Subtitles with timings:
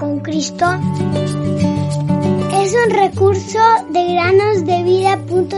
[0.00, 0.66] con Cristo
[2.54, 3.58] es un recurso
[3.90, 5.50] de granosdevida.cl.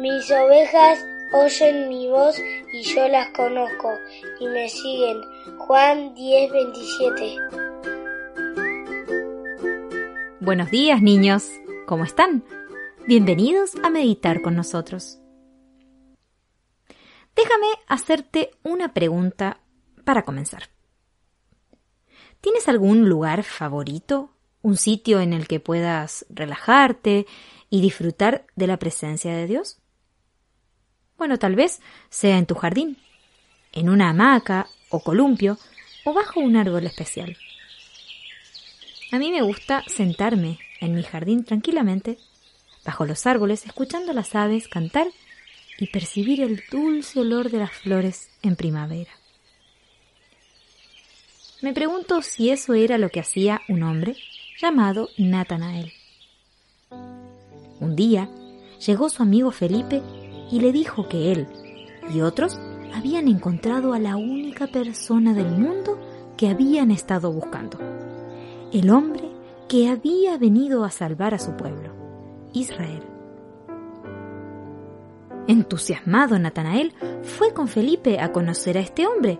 [0.00, 0.98] Mis ovejas
[1.32, 2.36] oyen mi voz
[2.72, 3.92] y yo las conozco
[4.40, 5.20] y me siguen.
[5.58, 7.38] Juan 10:27
[10.40, 11.48] Buenos días niños,
[11.86, 12.42] ¿cómo están?
[13.06, 15.18] Bienvenidos a meditar con nosotros.
[17.36, 19.60] Déjame hacerte una pregunta
[20.06, 20.70] para comenzar.
[22.40, 24.30] ¿Tienes algún lugar favorito?
[24.62, 27.26] ¿Un sitio en el que puedas relajarte
[27.68, 29.82] y disfrutar de la presencia de Dios?
[31.18, 32.96] Bueno, tal vez sea en tu jardín,
[33.72, 35.58] en una hamaca o columpio
[36.06, 37.36] o bajo un árbol especial.
[39.12, 42.18] A mí me gusta sentarme en mi jardín tranquilamente,
[42.84, 45.06] bajo los árboles, escuchando las aves cantar
[45.78, 49.10] y percibir el dulce olor de las flores en primavera.
[51.62, 54.16] Me pregunto si eso era lo que hacía un hombre
[54.60, 55.92] llamado Natanael.
[57.80, 58.28] Un día
[58.84, 60.02] llegó su amigo Felipe
[60.50, 61.46] y le dijo que él
[62.12, 62.58] y otros
[62.94, 65.98] habían encontrado a la única persona del mundo
[66.36, 67.78] que habían estado buscando,
[68.72, 69.30] el hombre
[69.68, 71.93] que había venido a salvar a su pueblo,
[72.54, 73.02] Israel.
[75.46, 79.38] Entusiasmado Natanael fue con Felipe a conocer a este hombre,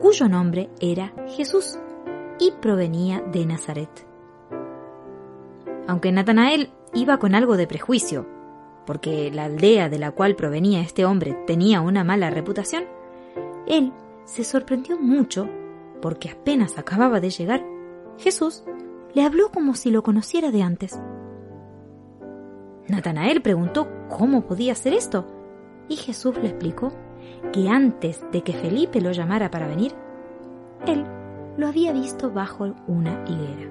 [0.00, 1.78] cuyo nombre era Jesús
[2.40, 4.06] y provenía de Nazaret.
[5.86, 8.26] Aunque Natanael iba con algo de prejuicio,
[8.84, 12.84] porque la aldea de la cual provenía este hombre tenía una mala reputación,
[13.66, 13.92] él
[14.24, 15.48] se sorprendió mucho
[16.02, 17.64] porque apenas acababa de llegar,
[18.18, 18.64] Jesús
[19.14, 20.98] le habló como si lo conociera de antes.
[22.88, 25.26] Natanael preguntó cómo podía hacer esto,
[25.88, 26.92] y Jesús le explicó
[27.52, 29.92] que antes de que Felipe lo llamara para venir,
[30.86, 31.04] él
[31.56, 33.70] lo había visto bajo una higuera.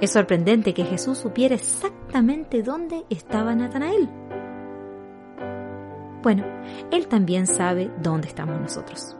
[0.00, 4.08] Es sorprendente que Jesús supiera exactamente dónde estaba Natanael.
[6.22, 6.44] Bueno,
[6.90, 9.16] Él también sabe dónde estamos nosotros.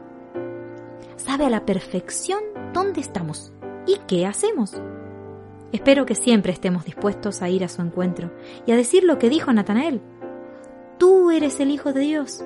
[1.17, 2.39] Sabe a la perfección
[2.73, 3.51] dónde estamos
[3.85, 4.81] y qué hacemos.
[5.71, 8.31] Espero que siempre estemos dispuestos a ir a su encuentro
[8.65, 10.01] y a decir lo que dijo Natanael.
[10.97, 12.43] Tú eres el Hijo de Dios.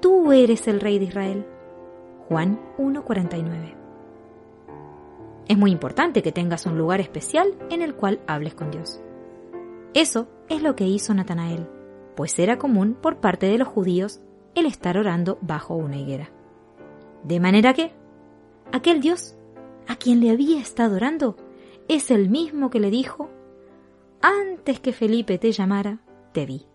[0.00, 1.46] Tú eres el Rey de Israel.
[2.28, 3.74] Juan 1.49.
[5.48, 9.00] Es muy importante que tengas un lugar especial en el cual hables con Dios.
[9.94, 11.68] Eso es lo que hizo Natanael,
[12.14, 14.20] pues era común por parte de los judíos
[14.54, 16.30] el estar orando bajo una higuera.
[17.22, 17.92] De manera que
[18.72, 19.36] aquel Dios
[19.86, 21.36] a quien le había estado orando
[21.88, 23.30] es el mismo que le dijo,
[24.20, 26.00] antes que Felipe te llamara,
[26.32, 26.66] te vi.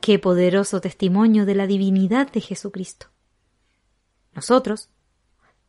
[0.00, 3.08] Qué poderoso testimonio de la divinidad de Jesucristo.
[4.34, 4.90] Nosotros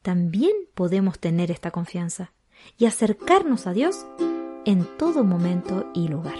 [0.01, 2.33] también podemos tener esta confianza
[2.77, 4.05] y acercarnos a Dios
[4.65, 6.37] en todo momento y lugar.